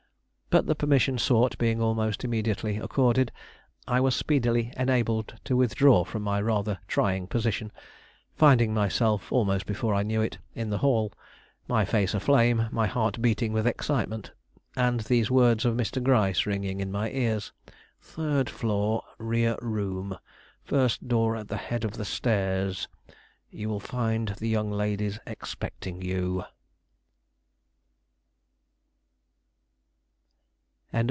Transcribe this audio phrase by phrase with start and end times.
[0.51, 3.31] But the permission sought being almost immediately accorded,
[3.87, 7.71] I was speedily enabled to withdraw from my rather trying position,
[8.35, 11.13] finding myself, almost before I knew it, in the hall,
[11.69, 14.33] my face aflame, my heart beating with excitement,
[14.75, 16.03] and these words of Mr.
[16.03, 17.53] Gryce ringing in my ears:
[18.01, 20.17] "Third floor, rear room,
[20.65, 22.89] first door at the head of the stairs.
[23.51, 26.43] You will find the young ladies expecting you."